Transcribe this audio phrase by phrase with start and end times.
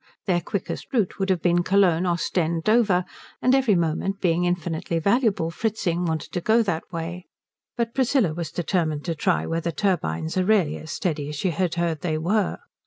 [0.25, 3.05] Their quickest route would have been Cologne Ostend Dover,
[3.39, 7.27] and every moment being infinitely valuable Fritzing wanted to go that way,
[7.77, 11.75] but Priscilla was determined to try whether turbines are really as steady as she had
[11.75, 12.57] heard they were.